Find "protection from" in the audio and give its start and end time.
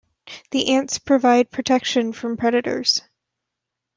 1.51-2.35